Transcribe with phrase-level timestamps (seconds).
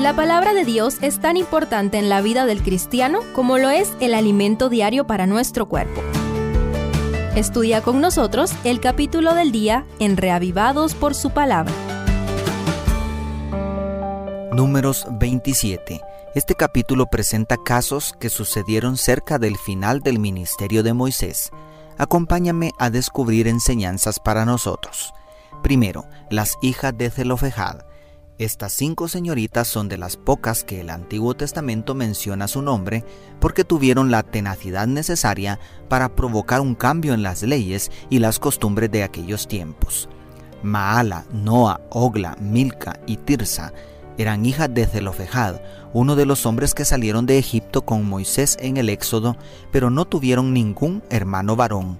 [0.00, 3.92] La palabra de Dios es tan importante en la vida del cristiano como lo es
[3.98, 6.02] el alimento diario para nuestro cuerpo.
[7.34, 11.72] Estudia con nosotros el capítulo del día en Reavivados por su palabra.
[14.52, 16.00] Números 27.
[16.36, 21.50] Este capítulo presenta casos que sucedieron cerca del final del ministerio de Moisés.
[21.96, 25.12] Acompáñame a descubrir enseñanzas para nosotros.
[25.64, 27.87] Primero, las hijas de Zelofejad.
[28.38, 33.04] Estas cinco señoritas son de las pocas que el Antiguo Testamento menciona su nombre
[33.40, 38.92] porque tuvieron la tenacidad necesaria para provocar un cambio en las leyes y las costumbres
[38.92, 40.08] de aquellos tiempos.
[40.62, 43.72] Maala, Noa, Ogla, Milca y Tirsa
[44.18, 45.60] eran hijas de Zelofejad,
[45.92, 49.36] uno de los hombres que salieron de Egipto con Moisés en el Éxodo,
[49.72, 51.98] pero no tuvieron ningún hermano varón.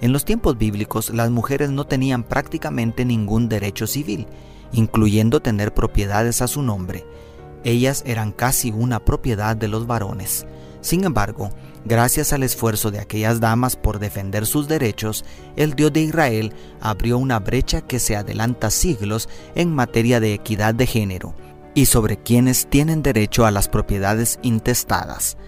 [0.00, 4.28] En los tiempos bíblicos las mujeres no tenían prácticamente ningún derecho civil,
[4.74, 7.06] incluyendo tener propiedades a su nombre.
[7.64, 10.46] Ellas eran casi una propiedad de los varones.
[10.82, 11.48] Sin embargo,
[11.86, 15.24] gracias al esfuerzo de aquellas damas por defender sus derechos,
[15.56, 20.74] el Dios de Israel abrió una brecha que se adelanta siglos en materia de equidad
[20.74, 21.34] de género
[21.72, 25.38] y sobre quienes tienen derecho a las propiedades intestadas.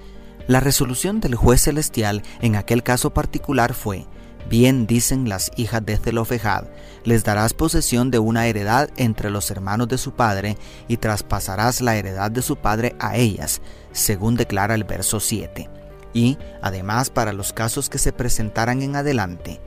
[0.46, 4.06] La resolución del juez celestial en aquel caso particular fue,
[4.48, 6.64] Bien dicen las hijas de Zelofejad,
[7.04, 11.96] les darás posesión de una heredad entre los hermanos de su padre y traspasarás la
[11.96, 13.60] heredad de su padre a ellas,
[13.92, 15.68] según declara el verso 7.
[16.14, 19.60] Y, además, para los casos que se presentaran en adelante,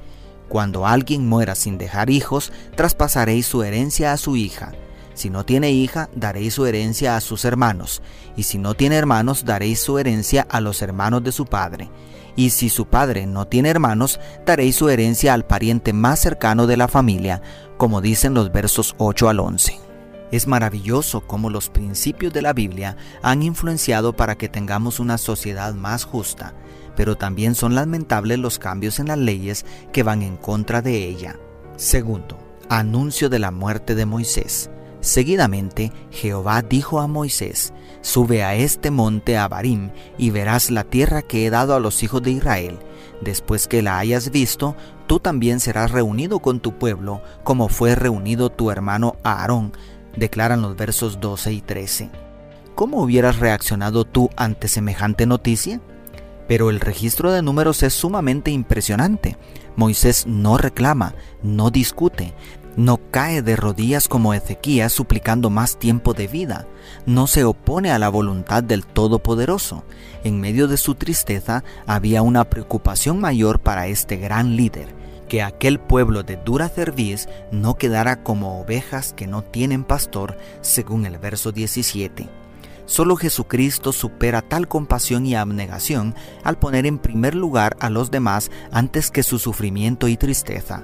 [0.47, 4.71] cuando alguien muera sin dejar hijos, traspasaréis su herencia a su hija.
[5.19, 8.01] Si no tiene hija, daréis su herencia a sus hermanos,
[8.37, 11.91] y si no tiene hermanos, daréis su herencia a los hermanos de su padre
[12.37, 16.77] y si su padre no tiene hermanos, daréis su herencia al pariente más cercano de
[16.77, 17.41] la familia,
[17.75, 19.77] como dicen los versos 8 al 11.
[20.31, 25.73] Es maravilloso cómo los principios de la Biblia han influenciado para que tengamos una sociedad
[25.73, 26.53] más justa,
[26.95, 31.35] pero también son lamentables los cambios en las leyes que van en contra de ella.
[31.75, 34.69] Segundo, anuncio de la muerte de Moisés.
[35.02, 41.45] Seguidamente, Jehová dijo a Moisés, Sube a este monte Abarim y verás la tierra que
[41.45, 42.80] he dado a los hijos de Israel.
[43.21, 44.76] Después que la hayas visto,
[45.08, 49.73] tú también serás reunido con tu pueblo, como fue reunido tu hermano Aarón,
[50.15, 52.09] declaran los versos 12 y 13.
[52.76, 55.82] ¿Cómo hubieras reaccionado tú ante semejante noticia?
[56.48, 59.38] Pero el registro de números es sumamente impresionante.
[59.76, 62.33] Moisés no reclama, no discute,
[62.79, 66.65] no cae de rodillas como Ezequías suplicando más tiempo de vida.
[67.05, 69.83] No se opone a la voluntad del Todopoderoso.
[70.23, 74.95] En medio de su tristeza había una preocupación mayor para este gran líder,
[75.27, 81.05] que aquel pueblo de dura cerviz no quedara como ovejas que no tienen pastor, según
[81.05, 82.29] el verso 17.
[82.85, 86.15] Solo Jesucristo supera tal compasión y abnegación
[86.45, 90.81] al poner en primer lugar a los demás antes que su sufrimiento y tristeza.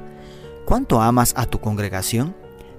[0.65, 2.35] ¿Cuánto amas a tu congregación?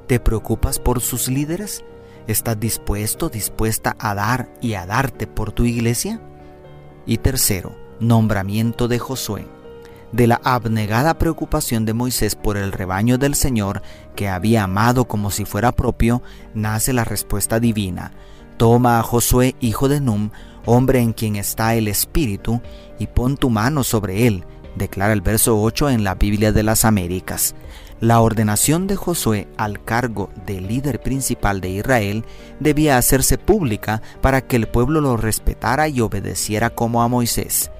[0.08, 1.84] ¿Te preocupas por sus líderes?
[2.26, 6.20] ¿Estás dispuesto, dispuesta a dar y a darte por tu iglesia?
[7.06, 9.46] Y tercero, nombramiento de Josué.
[10.10, 13.82] De la abnegada preocupación de Moisés por el rebaño del Señor,
[14.16, 16.22] que había amado como si fuera propio,
[16.54, 18.12] nace la respuesta divina.
[18.56, 20.30] Toma a Josué, hijo de Num,
[20.64, 22.60] hombre en quien está el Espíritu,
[22.98, 24.44] y pon tu mano sobre él,
[24.76, 27.54] declara el verso 8 en la Biblia de las Américas.
[28.00, 32.24] La ordenación de Josué al cargo de líder principal de Israel
[32.60, 37.70] debía hacerse pública para que el pueblo lo respetara y obedeciera como a Moisés.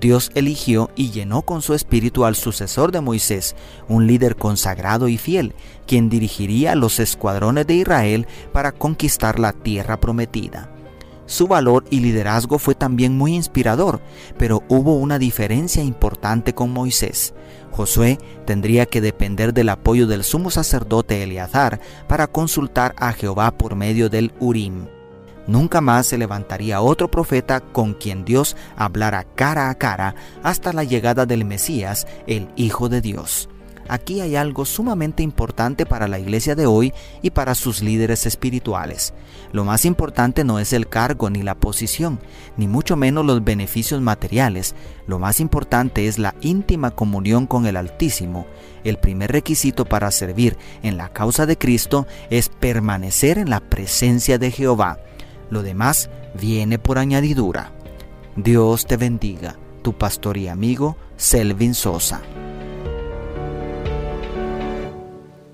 [0.00, 3.54] Dios eligió y llenó con su espíritu al sucesor de Moisés,
[3.86, 5.54] un líder consagrado y fiel,
[5.86, 10.70] quien dirigiría los escuadrones de Israel para conquistar la tierra prometida.
[11.30, 14.00] Su valor y liderazgo fue también muy inspirador,
[14.36, 17.34] pero hubo una diferencia importante con Moisés.
[17.70, 23.76] Josué tendría que depender del apoyo del sumo sacerdote Eleazar para consultar a Jehová por
[23.76, 24.88] medio del Urim.
[25.46, 30.82] Nunca más se levantaría otro profeta con quien Dios hablara cara a cara hasta la
[30.82, 33.48] llegada del Mesías, el Hijo de Dios
[33.90, 39.12] aquí hay algo sumamente importante para la iglesia de hoy y para sus líderes espirituales.
[39.52, 42.20] Lo más importante no es el cargo ni la posición,
[42.56, 44.74] ni mucho menos los beneficios materiales.
[45.06, 48.46] Lo más importante es la íntima comunión con el Altísimo.
[48.84, 54.38] El primer requisito para servir en la causa de Cristo es permanecer en la presencia
[54.38, 55.00] de Jehová.
[55.50, 56.10] Lo demás
[56.40, 57.72] viene por añadidura.
[58.36, 62.22] Dios te bendiga, tu pastor y amigo Selvin Sosa.